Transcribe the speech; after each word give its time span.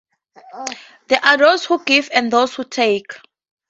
There 1.09 1.23
are 1.23 1.37
those 1.37 1.63
who 1.65 1.83
give 1.83 2.09
and 2.11 2.33
those 2.33 2.55
who 2.55 2.63
take. 2.63 3.13